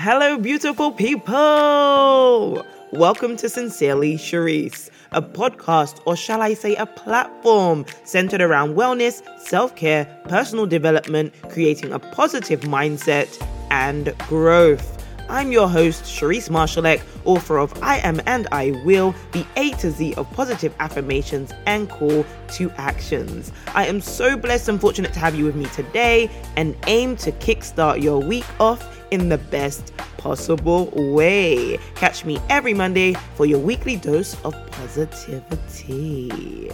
Hello, 0.00 0.38
beautiful 0.38 0.92
people! 0.92 2.64
Welcome 2.92 3.36
to 3.38 3.48
Sincerely 3.48 4.14
Sherrise, 4.14 4.90
a 5.10 5.20
podcast, 5.20 6.00
or 6.06 6.14
shall 6.14 6.40
I 6.40 6.54
say, 6.54 6.76
a 6.76 6.86
platform 6.86 7.84
centered 8.04 8.40
around 8.40 8.76
wellness, 8.76 9.22
self 9.40 9.74
care, 9.74 10.04
personal 10.28 10.66
development, 10.66 11.34
creating 11.48 11.92
a 11.92 11.98
positive 11.98 12.60
mindset, 12.60 13.44
and 13.72 14.16
growth. 14.28 15.04
I'm 15.28 15.50
your 15.50 15.68
host, 15.68 16.04
Sherrise 16.04 16.48
Marshalleck, 16.48 17.02
author 17.24 17.58
of 17.58 17.74
I 17.82 17.98
Am 17.98 18.20
and 18.24 18.46
I 18.52 18.80
Will, 18.84 19.16
the 19.32 19.44
A 19.56 19.72
to 19.72 19.90
Z 19.90 20.14
of 20.14 20.30
positive 20.30 20.72
affirmations 20.78 21.52
and 21.66 21.90
call 21.90 22.24
to 22.52 22.70
actions. 22.76 23.50
I 23.74 23.86
am 23.86 24.00
so 24.00 24.36
blessed 24.36 24.68
and 24.68 24.80
fortunate 24.80 25.12
to 25.14 25.18
have 25.18 25.34
you 25.34 25.44
with 25.44 25.56
me 25.56 25.66
today 25.66 26.30
and 26.56 26.76
aim 26.86 27.16
to 27.16 27.32
kickstart 27.32 28.00
your 28.00 28.20
week 28.20 28.46
off 28.60 28.97
in 29.10 29.28
the 29.28 29.38
best 29.38 29.92
possible 30.16 30.90
way. 30.94 31.78
Catch 31.94 32.24
me 32.24 32.38
every 32.48 32.74
Monday 32.74 33.14
for 33.34 33.46
your 33.46 33.58
weekly 33.58 33.96
dose 33.96 34.40
of 34.44 34.54
positivity. 34.70 36.70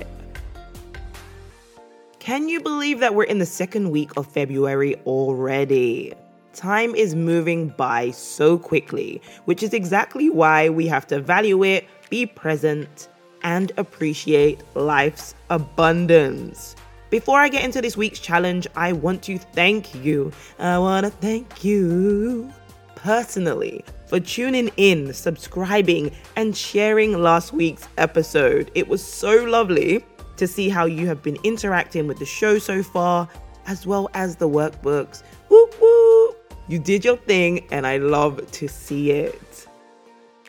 Can 2.19 2.49
you 2.49 2.61
believe 2.61 3.01
that 3.01 3.15
we're 3.15 3.25
in 3.25 3.39
the 3.39 3.47
second 3.47 3.91
week 3.91 4.17
of 4.17 4.27
February 4.27 4.97
already? 5.05 6.15
Time 6.55 6.95
is 6.95 7.15
moving 7.15 7.69
by 7.69 8.13
so 8.13 8.57
quickly, 8.57 9.21
which 9.45 9.63
is 9.63 9.75
exactly 9.75 10.31
why 10.31 10.69
we 10.69 10.87
have 10.87 11.07
to 11.09 11.21
value 11.21 11.65
it, 11.65 11.87
be 12.09 12.25
present, 12.25 13.09
and 13.43 13.73
appreciate 13.77 14.63
life's 14.75 15.35
abundance. 15.51 16.77
Before 17.15 17.39
I 17.39 17.49
get 17.49 17.65
into 17.65 17.81
this 17.81 17.97
week's 17.97 18.19
challenge, 18.19 18.67
I 18.75 18.91
want 18.93 19.23
to 19.23 19.39
thank 19.39 19.95
you. 19.95 20.33
I 20.59 20.79
want 20.79 21.07
to 21.07 21.11
thank 21.11 21.63
you 21.63 22.53
personally 22.97 23.85
for 24.09 24.19
tuning 24.19 24.73
in, 24.79 25.13
subscribing, 25.15 26.11
and 26.35 26.57
sharing 26.57 27.23
last 27.23 27.53
week's 27.53 27.87
episode. 27.99 28.73
It 28.75 28.89
was 28.89 29.01
so 29.01 29.45
lovely 29.45 30.05
to 30.39 30.49
see 30.49 30.69
how 30.69 30.87
you 30.87 31.07
have 31.07 31.23
been 31.23 31.39
interacting 31.45 32.09
with 32.09 32.19
the 32.19 32.27
show 32.27 32.59
so 32.59 32.83
far, 32.83 33.29
as 33.69 33.87
well 33.87 34.11
as 34.15 34.35
the 34.35 34.49
workbooks. 34.49 35.23
Woo 35.51 35.71
woo! 35.81 36.35
You 36.67 36.81
did 36.81 37.05
your 37.05 37.17
thing, 37.17 37.65
and 37.71 37.87
I 37.87 37.99
love 37.99 38.51
to 38.51 38.67
see 38.67 39.13
it. 39.13 39.69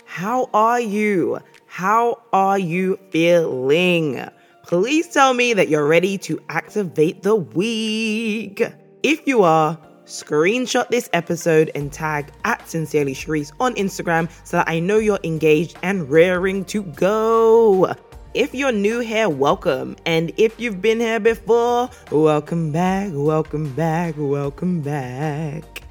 How 0.05 0.49
are 0.51 0.81
you? 0.81 1.37
How 1.67 2.23
are 2.33 2.57
you 2.57 2.97
feeling? 3.11 4.27
Please 4.67 5.07
tell 5.07 5.35
me 5.35 5.53
that 5.53 5.69
you're 5.69 5.85
ready 5.85 6.17
to 6.17 6.41
activate 6.49 7.21
the 7.21 7.35
week. 7.35 8.63
If 9.03 9.27
you 9.27 9.43
are, 9.43 9.77
screenshot 10.05 10.87
this 10.89 11.07
episode 11.13 11.69
and 11.75 11.93
tag 11.93 12.31
at 12.45 12.67
Sincerely 12.67 13.13
Sherrise 13.13 13.51
on 13.59 13.75
Instagram 13.75 14.27
so 14.43 14.57
that 14.57 14.67
I 14.67 14.79
know 14.79 14.97
you're 14.97 15.19
engaged 15.23 15.77
and 15.83 16.09
raring 16.09 16.65
to 16.65 16.81
go. 16.81 17.93
If 18.33 18.55
you're 18.55 18.71
new 18.71 19.01
here, 19.01 19.29
welcome. 19.29 19.97
And 20.07 20.31
if 20.35 20.59
you've 20.59 20.81
been 20.81 20.99
here 20.99 21.19
before, 21.19 21.91
welcome 22.11 22.71
back, 22.71 23.11
welcome 23.13 23.71
back, 23.75 24.15
welcome 24.17 24.81
back. 24.81 25.84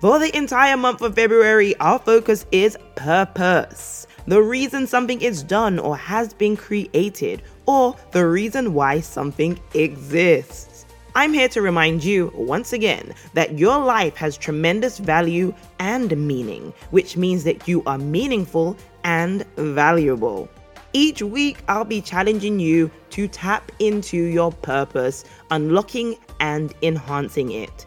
For 0.00 0.20
the 0.20 0.36
entire 0.36 0.76
month 0.76 1.02
of 1.02 1.16
February, 1.16 1.74
our 1.80 1.98
focus 1.98 2.46
is 2.52 2.78
purpose. 2.94 4.06
The 4.28 4.40
reason 4.40 4.86
something 4.86 5.20
is 5.20 5.42
done 5.42 5.80
or 5.80 5.96
has 5.96 6.32
been 6.32 6.56
created, 6.56 7.42
or 7.66 7.96
the 8.12 8.24
reason 8.28 8.74
why 8.74 9.00
something 9.00 9.58
exists. 9.74 10.86
I'm 11.16 11.32
here 11.32 11.48
to 11.48 11.62
remind 11.62 12.04
you 12.04 12.30
once 12.36 12.72
again 12.72 13.12
that 13.34 13.58
your 13.58 13.76
life 13.84 14.14
has 14.14 14.38
tremendous 14.38 14.98
value 14.98 15.52
and 15.80 16.16
meaning, 16.16 16.72
which 16.92 17.16
means 17.16 17.42
that 17.42 17.66
you 17.66 17.82
are 17.84 17.98
meaningful 17.98 18.76
and 19.02 19.44
valuable. 19.56 20.48
Each 20.92 21.22
week, 21.22 21.58
I'll 21.66 21.84
be 21.84 22.00
challenging 22.00 22.60
you 22.60 22.88
to 23.10 23.26
tap 23.26 23.72
into 23.80 24.16
your 24.16 24.52
purpose, 24.52 25.24
unlocking 25.50 26.14
and 26.38 26.72
enhancing 26.82 27.50
it. 27.50 27.84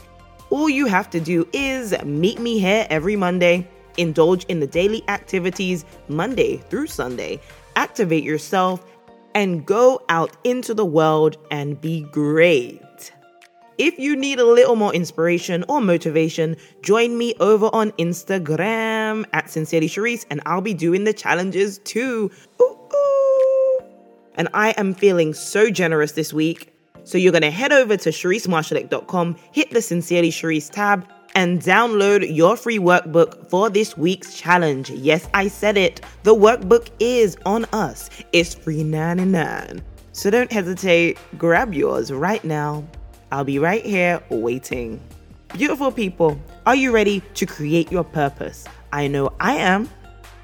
All 0.51 0.69
you 0.69 0.85
have 0.85 1.09
to 1.11 1.21
do 1.21 1.47
is 1.53 1.95
meet 2.03 2.37
me 2.37 2.59
here 2.59 2.85
every 2.89 3.15
Monday, 3.15 3.65
indulge 3.95 4.43
in 4.45 4.59
the 4.59 4.67
daily 4.67 5.01
activities 5.07 5.85
Monday 6.09 6.57
through 6.57 6.87
Sunday, 6.87 7.39
activate 7.77 8.25
yourself, 8.25 8.85
and 9.33 9.65
go 9.65 10.01
out 10.09 10.35
into 10.43 10.73
the 10.73 10.83
world 10.83 11.37
and 11.51 11.79
be 11.79 12.01
great. 12.11 13.13
If 13.77 13.97
you 13.97 14.17
need 14.17 14.39
a 14.39 14.45
little 14.45 14.75
more 14.75 14.93
inspiration 14.93 15.63
or 15.69 15.79
motivation, 15.79 16.57
join 16.81 17.17
me 17.17 17.33
over 17.39 17.69
on 17.71 17.91
Instagram 17.93 19.23
at 19.31 19.49
Sincerely 19.49 19.87
Sherrise, 19.87 20.25
and 20.29 20.41
I'll 20.45 20.59
be 20.59 20.73
doing 20.73 21.05
the 21.05 21.13
challenges 21.13 21.77
too. 21.85 22.29
Ooh, 22.61 22.77
ooh. 22.93 23.79
And 24.35 24.49
I 24.53 24.71
am 24.71 24.95
feeling 24.95 25.33
so 25.33 25.69
generous 25.69 26.11
this 26.11 26.33
week 26.33 26.70
so 27.03 27.17
you're 27.17 27.31
going 27.31 27.41
to 27.41 27.51
head 27.51 27.71
over 27.71 27.97
to 27.97 28.09
SherriseMarshalleck.com, 28.09 29.35
hit 29.51 29.71
the 29.71 29.81
Sincerely 29.81 30.31
Sherrise 30.31 30.69
tab, 30.69 31.07
and 31.35 31.61
download 31.61 32.35
your 32.35 32.57
free 32.57 32.79
workbook 32.79 33.49
for 33.49 33.69
this 33.69 33.97
week's 33.97 34.37
challenge. 34.37 34.89
Yes, 34.89 35.27
I 35.33 35.47
said 35.47 35.77
it. 35.77 36.01
The 36.23 36.35
workbook 36.35 36.89
is 36.99 37.37
on 37.45 37.65
us. 37.73 38.09
It's 38.33 38.53
free 38.53 38.83
99. 38.83 39.81
So 40.13 40.29
don't 40.29 40.51
hesitate, 40.51 41.17
grab 41.37 41.73
yours 41.73 42.11
right 42.11 42.43
now. 42.43 42.83
I'll 43.31 43.45
be 43.45 43.59
right 43.59 43.85
here 43.85 44.21
waiting. 44.29 44.99
Beautiful 45.53 45.91
people, 45.91 46.39
are 46.65 46.75
you 46.75 46.91
ready 46.91 47.21
to 47.35 47.45
create 47.45 47.91
your 47.91 48.03
purpose? 48.03 48.65
I 48.91 49.07
know 49.07 49.31
I 49.39 49.55
am. 49.55 49.89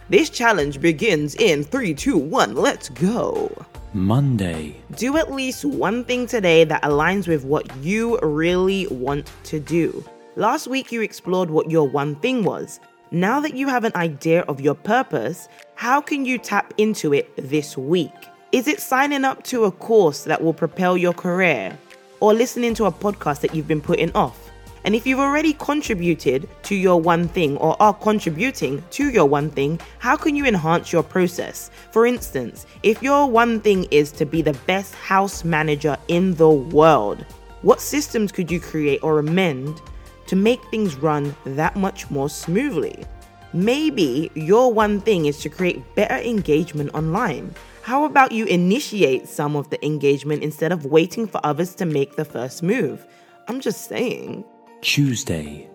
This 0.09 0.29
challenge 0.29 0.79
begins 0.79 1.35
in 1.35 1.63
three, 1.63 1.93
two, 1.93 2.17
one. 2.17 2.55
let's 2.55 2.89
go. 2.89 3.51
Monday. 3.93 4.81
Do 4.95 5.17
at 5.17 5.31
least 5.31 5.65
one 5.65 6.03
thing 6.03 6.27
today 6.27 6.63
that 6.63 6.83
aligns 6.83 7.27
with 7.27 7.45
what 7.45 7.75
you 7.77 8.19
really 8.19 8.87
want 8.87 9.31
to 9.45 9.59
do. 9.59 10.03
Last 10.35 10.67
week, 10.67 10.91
you 10.91 11.01
explored 11.01 11.49
what 11.49 11.71
your 11.71 11.87
one 11.87 12.15
thing 12.15 12.43
was. 12.43 12.79
Now 13.11 13.39
that 13.39 13.55
you 13.55 13.67
have 13.67 13.85
an 13.85 13.95
idea 13.95 14.41
of 14.43 14.61
your 14.61 14.75
purpose, 14.75 15.47
how 15.75 16.01
can 16.01 16.25
you 16.25 16.37
tap 16.37 16.73
into 16.77 17.13
it 17.13 17.33
this 17.37 17.77
week? 17.77 18.11
Is 18.51 18.67
it 18.67 18.79
signing 18.79 19.25
up 19.25 19.43
to 19.43 19.63
a 19.63 19.71
course 19.71 20.23
that 20.25 20.43
will 20.43 20.53
propel 20.53 20.97
your 20.97 21.13
career? 21.13 21.77
Or 22.19 22.33
listening 22.33 22.73
to 22.75 22.85
a 22.85 22.91
podcast 22.91 23.41
that 23.41 23.55
you've 23.55 23.67
been 23.67 23.81
putting 23.81 24.11
off? 24.13 24.46
And 24.87 24.95
if 24.95 25.05
you've 25.05 25.19
already 25.19 25.51
contributed 25.51 26.47
to 26.63 26.73
your 26.73 27.01
one 27.01 27.27
thing 27.27 27.57
or 27.57 27.75
are 27.81 27.93
contributing 27.93 28.81
to 28.91 29.09
your 29.09 29.25
one 29.25 29.49
thing, 29.49 29.81
how 29.99 30.15
can 30.15 30.33
you 30.33 30.45
enhance 30.45 30.93
your 30.93 31.03
process? 31.03 31.69
For 31.91 32.05
instance, 32.05 32.65
if 32.83 33.03
your 33.03 33.29
one 33.29 33.59
thing 33.59 33.83
is 33.91 34.13
to 34.13 34.25
be 34.25 34.41
the 34.41 34.57
best 34.65 34.95
house 34.95 35.43
manager 35.43 35.97
in 36.07 36.35
the 36.35 36.49
world, 36.49 37.25
what 37.63 37.81
systems 37.81 38.31
could 38.31 38.49
you 38.49 38.61
create 38.61 39.03
or 39.03 39.19
amend 39.19 39.81
to 40.27 40.37
make 40.37 40.63
things 40.71 40.95
run 40.95 41.35
that 41.43 41.75
much 41.75 42.09
more 42.09 42.29
smoothly? 42.29 43.03
Maybe 43.51 44.31
your 44.35 44.71
one 44.71 45.01
thing 45.01 45.25
is 45.25 45.41
to 45.41 45.49
create 45.49 45.83
better 45.95 46.15
engagement 46.15 46.93
online. 46.93 47.53
How 47.81 48.05
about 48.05 48.31
you 48.31 48.45
initiate 48.45 49.27
some 49.27 49.57
of 49.57 49.69
the 49.69 49.85
engagement 49.85 50.43
instead 50.43 50.71
of 50.71 50.85
waiting 50.85 51.27
for 51.27 51.41
others 51.45 51.75
to 51.75 51.85
make 51.85 52.15
the 52.15 52.23
first 52.23 52.63
move? 52.63 53.05
I'm 53.49 53.59
just 53.59 53.89
saying. 53.89 54.45
Tuesday. 54.81 55.67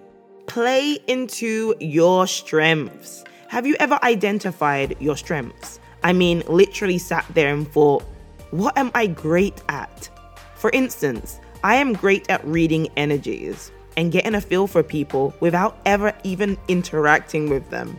Play 0.47 0.99
into 1.07 1.75
your 1.81 2.27
strengths. 2.27 3.25
Have 3.49 3.67
you 3.67 3.77
ever 3.81 3.99
identified 4.03 4.97
your 5.01 5.17
strengths? 5.17 5.81
I 6.03 6.13
mean, 6.13 6.43
literally 6.49 6.99
sat 6.99 7.27
there 7.35 7.53
and 7.53 7.71
thought, 7.71 8.05
what 8.51 8.77
am 8.77 8.91
I 8.95 9.07
great 9.07 9.61
at? 9.69 10.09
For 10.55 10.71
instance, 10.71 11.41
I 11.65 11.77
am 11.77 11.93
great 11.93 12.31
at 12.31 12.45
reading 12.47 12.89
energies 12.97 13.73
and 13.97 14.13
getting 14.13 14.35
a 14.35 14.41
feel 14.41 14.67
for 14.67 14.83
people 14.83 15.35
without 15.41 15.79
ever 15.85 16.13
even 16.23 16.57
interacting 16.69 17.51
with 17.51 17.69
them. 17.71 17.99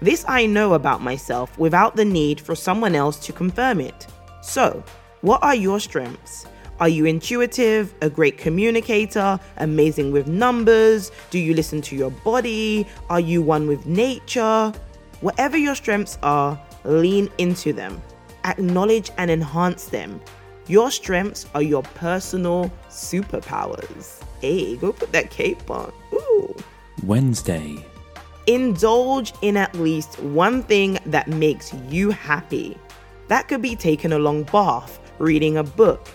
This 0.00 0.24
I 0.26 0.46
know 0.46 0.74
about 0.74 1.02
myself 1.02 1.56
without 1.58 1.96
the 1.96 2.04
need 2.04 2.40
for 2.40 2.54
someone 2.54 2.94
else 2.94 3.18
to 3.26 3.32
confirm 3.32 3.80
it. 3.80 4.06
So, 4.42 4.82
what 5.20 5.42
are 5.42 5.54
your 5.54 5.80
strengths? 5.80 6.46
Are 6.80 6.88
you 6.88 7.04
intuitive, 7.04 7.92
a 8.00 8.08
great 8.08 8.38
communicator, 8.38 9.38
amazing 9.58 10.12
with 10.12 10.26
numbers? 10.26 11.12
Do 11.28 11.38
you 11.38 11.52
listen 11.52 11.82
to 11.82 11.94
your 11.94 12.10
body? 12.10 12.86
Are 13.10 13.20
you 13.20 13.42
one 13.42 13.68
with 13.68 13.84
nature? 13.84 14.72
Whatever 15.20 15.58
your 15.58 15.74
strengths 15.74 16.18
are, 16.22 16.58
lean 16.84 17.28
into 17.36 17.74
them, 17.74 18.00
acknowledge 18.44 19.10
and 19.18 19.30
enhance 19.30 19.84
them. 19.86 20.22
Your 20.68 20.90
strengths 20.90 21.44
are 21.54 21.60
your 21.60 21.82
personal 21.82 22.72
superpowers. 22.88 24.22
Hey, 24.40 24.76
go 24.76 24.94
put 24.94 25.12
that 25.12 25.30
cape 25.30 25.70
on. 25.70 25.92
Ooh. 26.14 26.56
Wednesday. 27.04 27.84
Indulge 28.46 29.34
in 29.42 29.58
at 29.58 29.74
least 29.74 30.18
one 30.20 30.62
thing 30.62 30.98
that 31.04 31.28
makes 31.28 31.74
you 31.90 32.08
happy. 32.08 32.78
That 33.28 33.48
could 33.48 33.60
be 33.60 33.76
taking 33.76 34.12
a 34.12 34.18
long 34.18 34.44
bath, 34.44 34.98
reading 35.18 35.58
a 35.58 35.62
book, 35.62 36.08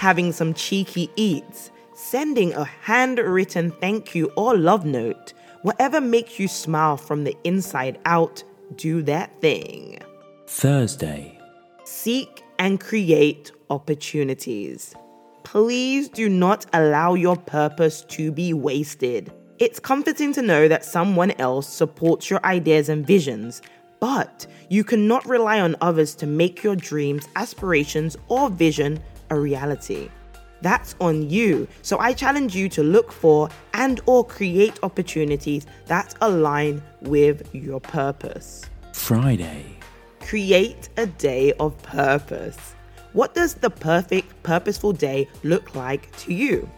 having 0.00 0.32
some 0.32 0.54
cheeky 0.54 1.10
eats, 1.16 1.70
sending 1.94 2.52
a 2.54 2.64
handwritten 2.64 3.70
thank 3.80 4.14
you 4.14 4.32
or 4.36 4.56
love 4.56 4.84
note, 4.84 5.34
Whatever 5.62 6.00
makes 6.00 6.38
you 6.38 6.48
smile 6.48 6.96
from 6.96 7.24
the 7.24 7.36
inside 7.44 7.98
out, 8.06 8.42
do 8.76 9.02
that 9.02 9.38
thing. 9.42 9.98
Thursday, 10.46 11.38
Seek 11.84 12.42
and 12.58 12.80
create 12.80 13.52
opportunities. 13.68 14.94
Please 15.42 16.08
do 16.08 16.30
not 16.30 16.64
allow 16.72 17.12
your 17.12 17.36
purpose 17.36 18.02
to 18.02 18.32
be 18.32 18.54
wasted. 18.54 19.30
It's 19.58 19.78
comforting 19.78 20.32
to 20.32 20.40
know 20.40 20.66
that 20.68 20.84
someone 20.84 21.32
else 21.32 21.68
supports 21.68 22.30
your 22.30 22.44
ideas 22.46 22.88
and 22.88 23.06
visions, 23.06 23.60
but 23.98 24.46
you 24.70 24.82
cannot 24.82 25.28
rely 25.28 25.60
on 25.60 25.76
others 25.82 26.14
to 26.16 26.26
make 26.26 26.62
your 26.62 26.76
dreams, 26.76 27.28
aspirations, 27.36 28.16
or 28.28 28.48
vision 28.48 28.98
a 29.30 29.38
reality. 29.38 30.10
That's 30.62 30.94
on 31.00 31.28
you. 31.30 31.66
So 31.82 31.98
I 31.98 32.12
challenge 32.12 32.54
you 32.54 32.68
to 32.70 32.82
look 32.82 33.12
for 33.12 33.48
and 33.74 34.00
or 34.06 34.24
create 34.24 34.78
opportunities 34.82 35.66
that 35.86 36.14
align 36.20 36.82
with 37.00 37.48
your 37.54 37.80
purpose. 37.80 38.68
Friday, 38.92 39.76
Create 40.20 40.90
a 40.96 41.06
day 41.06 41.52
of 41.54 41.76
purpose. 41.82 42.74
What 43.14 43.34
does 43.34 43.54
the 43.54 43.70
perfect, 43.70 44.40
purposeful 44.42 44.92
day 44.92 45.28
look 45.42 45.74
like 45.74 46.14
to 46.18 46.34
you? 46.34 46.68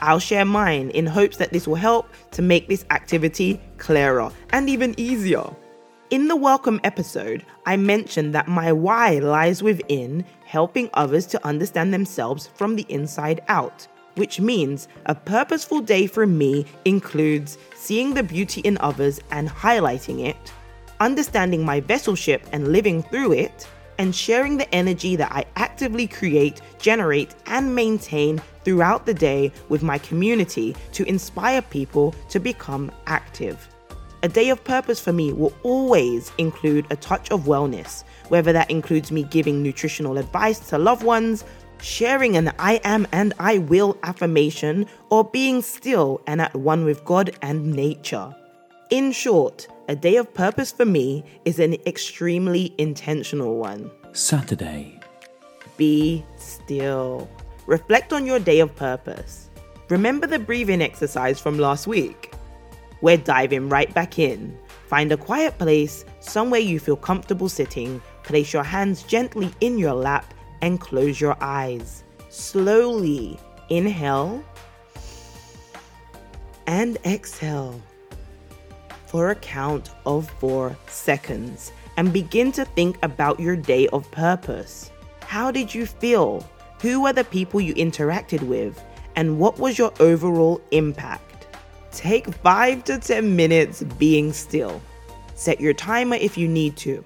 I'll 0.00 0.18
share 0.18 0.44
mine 0.44 0.90
in 0.90 1.06
hopes 1.06 1.36
that 1.38 1.50
this 1.50 1.66
will 1.66 1.74
help 1.74 2.08
to 2.32 2.42
make 2.42 2.68
this 2.68 2.84
activity 2.90 3.60
clearer 3.78 4.30
and 4.50 4.68
even 4.68 4.94
easier. 4.98 5.44
In 6.10 6.28
the 6.28 6.36
welcome 6.36 6.80
episode, 6.84 7.46
I 7.64 7.78
mentioned 7.78 8.34
that 8.34 8.46
my 8.46 8.72
why 8.72 9.20
lies 9.20 9.62
within 9.62 10.26
helping 10.44 10.90
others 10.92 11.24
to 11.28 11.46
understand 11.46 11.94
themselves 11.94 12.46
from 12.46 12.76
the 12.76 12.84
inside 12.90 13.42
out, 13.48 13.88
which 14.16 14.38
means 14.38 14.86
a 15.06 15.14
purposeful 15.14 15.80
day 15.80 16.06
for 16.06 16.26
me 16.26 16.66
includes 16.84 17.56
seeing 17.74 18.12
the 18.12 18.22
beauty 18.22 18.60
in 18.60 18.76
others 18.78 19.18
and 19.30 19.48
highlighting 19.48 20.26
it, 20.26 20.36
understanding 21.00 21.64
my 21.64 21.80
vesselship 21.80 22.42
and 22.52 22.68
living 22.68 23.02
through 23.04 23.32
it, 23.32 23.66
and 23.98 24.14
sharing 24.14 24.58
the 24.58 24.72
energy 24.74 25.16
that 25.16 25.32
I 25.32 25.46
actively 25.56 26.06
create, 26.06 26.60
generate, 26.78 27.34
and 27.46 27.74
maintain 27.74 28.42
throughout 28.62 29.06
the 29.06 29.14
day 29.14 29.52
with 29.70 29.82
my 29.82 29.96
community 29.96 30.76
to 30.92 31.08
inspire 31.08 31.62
people 31.62 32.14
to 32.28 32.38
become 32.38 32.92
active. 33.06 33.73
A 34.24 34.28
day 34.28 34.48
of 34.48 34.64
purpose 34.64 34.98
for 34.98 35.12
me 35.12 35.34
will 35.34 35.52
always 35.64 36.32
include 36.38 36.86
a 36.88 36.96
touch 36.96 37.30
of 37.30 37.42
wellness, 37.42 38.04
whether 38.28 38.54
that 38.54 38.70
includes 38.70 39.12
me 39.12 39.24
giving 39.24 39.62
nutritional 39.62 40.16
advice 40.16 40.60
to 40.70 40.78
loved 40.78 41.02
ones, 41.02 41.44
sharing 41.82 42.34
an 42.38 42.50
I 42.58 42.80
am 42.84 43.06
and 43.12 43.34
I 43.38 43.58
will 43.58 43.98
affirmation, 44.02 44.86
or 45.10 45.24
being 45.24 45.60
still 45.60 46.22
and 46.26 46.40
at 46.40 46.56
one 46.56 46.86
with 46.86 47.04
God 47.04 47.36
and 47.42 47.74
nature. 47.74 48.34
In 48.88 49.12
short, 49.12 49.68
a 49.88 49.94
day 49.94 50.16
of 50.16 50.32
purpose 50.32 50.72
for 50.72 50.86
me 50.86 51.22
is 51.44 51.58
an 51.58 51.74
extremely 51.86 52.74
intentional 52.78 53.58
one. 53.58 53.90
Saturday, 54.12 55.00
Be 55.76 56.24
still. 56.38 57.28
Reflect 57.66 58.14
on 58.14 58.24
your 58.24 58.38
day 58.38 58.60
of 58.60 58.74
purpose. 58.74 59.50
Remember 59.90 60.26
the 60.26 60.38
breathing 60.38 60.80
exercise 60.80 61.38
from 61.38 61.58
last 61.58 61.86
week? 61.86 62.33
We're 63.04 63.18
diving 63.18 63.68
right 63.68 63.92
back 63.92 64.18
in. 64.18 64.58
Find 64.86 65.12
a 65.12 65.18
quiet 65.18 65.58
place, 65.58 66.06
somewhere 66.20 66.60
you 66.60 66.80
feel 66.80 66.96
comfortable 66.96 67.50
sitting, 67.50 68.00
place 68.22 68.50
your 68.50 68.62
hands 68.62 69.02
gently 69.02 69.52
in 69.60 69.76
your 69.76 69.92
lap, 69.92 70.32
and 70.62 70.80
close 70.80 71.20
your 71.20 71.36
eyes. 71.42 72.02
Slowly 72.30 73.38
inhale 73.68 74.42
and 76.66 76.96
exhale 77.04 77.78
for 79.04 79.28
a 79.28 79.34
count 79.34 79.90
of 80.06 80.30
four 80.40 80.74
seconds 80.86 81.72
and 81.98 82.10
begin 82.10 82.52
to 82.52 82.64
think 82.64 82.96
about 83.02 83.38
your 83.38 83.54
day 83.54 83.86
of 83.88 84.10
purpose. 84.12 84.90
How 85.20 85.50
did 85.50 85.74
you 85.74 85.84
feel? 85.84 86.48
Who 86.80 87.02
were 87.02 87.12
the 87.12 87.24
people 87.24 87.60
you 87.60 87.74
interacted 87.74 88.42
with? 88.42 88.82
And 89.14 89.38
what 89.38 89.58
was 89.58 89.76
your 89.76 89.92
overall 90.00 90.62
impact? 90.70 91.33
Take 91.94 92.34
5 92.34 92.84
to 92.84 92.98
10 92.98 93.36
minutes 93.36 93.82
being 93.98 94.32
still. 94.32 94.82
Set 95.36 95.60
your 95.60 95.72
timer 95.72 96.16
if 96.16 96.36
you 96.36 96.48
need 96.48 96.76
to. 96.78 97.02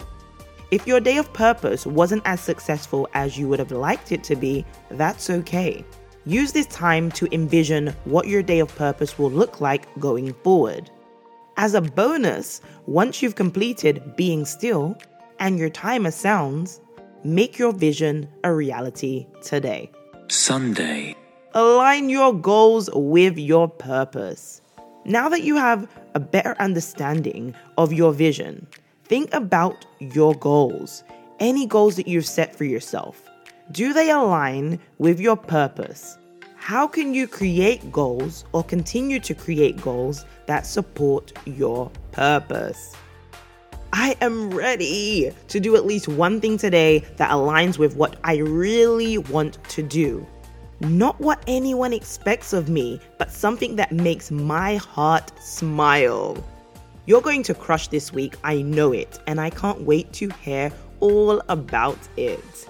If 0.71 0.87
your 0.87 0.99
day 0.99 1.19
of 1.19 1.33
purpose 1.33 1.87
wasn't 1.87 2.23
as 2.25 2.41
successful 2.41 3.09
as 3.15 3.39
you 3.39 3.49
would 3.49 3.59
have 3.59 3.71
liked 3.71 4.13
it 4.13 4.25
to 4.25 4.35
be, 4.35 4.65
that's 4.91 5.31
okay. 5.31 5.85
Use 6.25 6.53
this 6.53 6.67
time 6.67 7.11
to 7.13 7.33
envision 7.33 7.95
what 8.05 8.29
your 8.29 8.43
day 8.43 8.61
of 8.61 8.75
purpose 8.77 9.19
will 9.19 9.31
look 9.31 9.61
like 9.61 9.87
going 10.01 10.33
forward. 10.43 10.91
As 11.59 11.75
a 11.75 11.81
bonus, 11.83 12.63
once 12.87 13.23
you've 13.23 13.35
completed 13.35 14.17
being 14.17 14.45
still 14.45 14.97
and 15.39 15.59
your 15.59 15.71
timer 15.71 16.11
sounds, 16.11 16.81
make 17.25 17.59
your 17.59 17.73
vision 17.73 18.29
a 18.43 18.53
reality 18.53 19.27
today. 19.43 19.91
Sunday, 20.29 21.17
Align 21.55 22.11
your 22.11 22.35
goals 22.35 22.91
with 22.93 23.39
your 23.39 23.69
purpose. 23.69 24.61
Now 25.05 25.29
that 25.29 25.43
you 25.43 25.57
have 25.57 25.89
a 26.15 26.21
better 26.21 26.55
understanding 26.59 27.55
of 27.77 27.93
your 27.93 28.13
vision, 28.13 28.67
think 29.05 29.33
about 29.33 29.87
your 30.01 30.35
goals. 30.35 31.05
Any 31.41 31.67
goals 31.67 31.97
that 31.97 32.09
you've 32.09 32.27
set 32.27 32.55
for 32.55 32.65
yourself. 32.65 33.23
Do 33.71 33.93
they 33.93 34.11
align 34.11 34.81
with 34.99 35.21
your 35.21 35.37
purpose? 35.37 36.19
How 36.57 36.87
can 36.87 37.15
you 37.15 37.27
create 37.27 37.93
goals 37.93 38.45
or 38.53 38.65
continue 38.65 39.21
to 39.21 39.35
create 39.35 39.81
goals 39.81 40.27
that 40.47 40.67
support 40.67 41.33
your 41.47 41.91
purpose? 42.13 42.95
I 43.93 44.17
am 44.21 44.51
ready 44.51 45.31
to 45.49 45.61
do 45.61 45.77
at 45.77 45.87
least 45.87 46.09
one 46.09 46.41
thing 46.41 46.59
today 46.59 46.99
that 47.17 47.31
aligns 47.31 47.79
with 47.79 47.97
what 47.97 48.17
I 48.25 48.37
really 48.39 49.17
want 49.17 49.63
to 49.71 49.83
do. 49.83 50.27
Not 50.81 51.21
what 51.21 51.43
anyone 51.49 51.93
expects 51.93 52.53
of 52.53 52.69
me, 52.69 53.01
but 53.19 53.33
something 53.33 53.77
that 53.77 53.91
makes 53.91 54.31
my 54.31 54.77
heart 54.77 55.33
smile. 55.43 56.43
You're 57.07 57.21
going 57.21 57.43
to 57.45 57.55
crush 57.55 57.89
this 57.89 58.13
week, 58.13 58.37
I 58.45 58.63
know 58.63 58.93
it, 58.93 59.19
and 59.27 59.41
I 59.41 59.51
can't 59.51 59.81
wait 59.83 60.13
to 60.15 60.29
hear 60.43 60.71
all 61.01 61.43
about 61.49 61.99
it. 62.17 62.69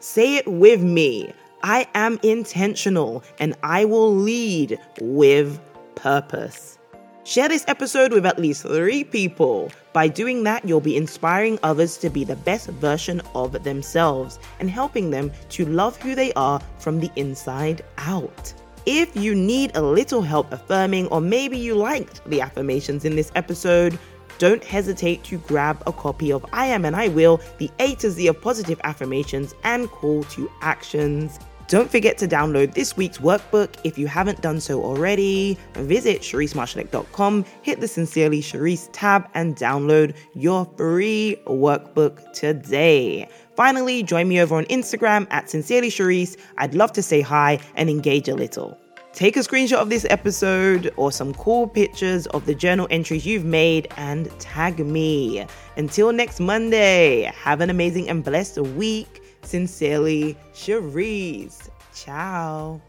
Say 0.00 0.36
it 0.36 0.48
with 0.48 0.82
me. 0.82 1.32
I 1.62 1.86
am 1.94 2.18
intentional 2.22 3.22
and 3.38 3.54
I 3.62 3.84
will 3.84 4.14
lead 4.14 4.78
with 5.00 5.60
purpose. 5.94 6.78
Share 7.26 7.48
this 7.48 7.64
episode 7.68 8.12
with 8.12 8.26
at 8.26 8.38
least 8.38 8.64
three 8.64 9.02
people. 9.02 9.72
By 9.94 10.08
doing 10.08 10.42
that, 10.42 10.62
you'll 10.68 10.82
be 10.82 10.98
inspiring 10.98 11.58
others 11.62 11.96
to 11.98 12.10
be 12.10 12.22
the 12.22 12.36
best 12.36 12.68
version 12.68 13.22
of 13.34 13.64
themselves 13.64 14.38
and 14.60 14.68
helping 14.68 15.08
them 15.08 15.32
to 15.48 15.64
love 15.64 15.96
who 15.96 16.14
they 16.14 16.34
are 16.34 16.60
from 16.78 17.00
the 17.00 17.10
inside 17.16 17.82
out. 17.96 18.52
If 18.84 19.16
you 19.16 19.34
need 19.34 19.74
a 19.74 19.80
little 19.80 20.20
help 20.20 20.52
affirming, 20.52 21.06
or 21.06 21.22
maybe 21.22 21.56
you 21.56 21.74
liked 21.76 22.22
the 22.28 22.42
affirmations 22.42 23.06
in 23.06 23.16
this 23.16 23.32
episode, 23.34 23.98
don't 24.36 24.62
hesitate 24.62 25.24
to 25.24 25.38
grab 25.38 25.82
a 25.86 25.92
copy 25.92 26.30
of 26.30 26.44
I 26.52 26.66
Am 26.66 26.84
and 26.84 26.94
I 26.94 27.08
Will, 27.08 27.40
the 27.56 27.70
A 27.78 27.94
to 27.96 28.10
Z 28.10 28.26
of 28.26 28.42
positive 28.42 28.82
affirmations 28.84 29.54
and 29.64 29.88
call 29.88 30.24
to 30.24 30.50
actions. 30.60 31.38
Don't 31.66 31.90
forget 31.90 32.18
to 32.18 32.28
download 32.28 32.74
this 32.74 32.94
week's 32.94 33.18
workbook 33.18 33.70
if 33.84 33.96
you 33.96 34.06
haven't 34.06 34.42
done 34.42 34.60
so 34.60 34.84
already. 34.84 35.58
Visit 35.74 36.20
SherriseMarshalleck.com, 36.20 37.44
hit 37.62 37.80
the 37.80 37.88
Sincerely 37.88 38.42
Sherrise 38.42 38.90
tab, 38.92 39.28
and 39.32 39.56
download 39.56 40.14
your 40.34 40.66
free 40.76 41.40
workbook 41.46 42.32
today. 42.32 43.28
Finally, 43.56 44.02
join 44.02 44.28
me 44.28 44.40
over 44.40 44.56
on 44.56 44.66
Instagram 44.66 45.26
at 45.30 45.48
Sincerely 45.48 45.88
Sherrise. 45.88 46.36
I'd 46.58 46.74
love 46.74 46.92
to 46.92 47.02
say 47.02 47.22
hi 47.22 47.58
and 47.76 47.88
engage 47.88 48.28
a 48.28 48.34
little. 48.34 48.78
Take 49.14 49.36
a 49.36 49.40
screenshot 49.40 49.78
of 49.78 49.90
this 49.90 50.04
episode 50.10 50.92
or 50.96 51.12
some 51.12 51.32
cool 51.34 51.68
pictures 51.68 52.26
of 52.28 52.46
the 52.46 52.54
journal 52.54 52.88
entries 52.90 53.24
you've 53.24 53.44
made 53.44 53.86
and 53.96 54.28
tag 54.40 54.84
me. 54.84 55.46
Until 55.76 56.12
next 56.12 56.40
Monday, 56.40 57.22
have 57.22 57.60
an 57.60 57.70
amazing 57.70 58.10
and 58.10 58.22
blessed 58.22 58.58
week. 58.58 59.23
Sincerely, 59.44 60.36
Sherrise. 60.52 61.68
Ciao. 61.94 62.80